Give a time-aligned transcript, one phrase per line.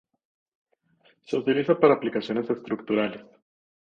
[1.27, 3.23] Se utiliza para aplicaciones estructurales.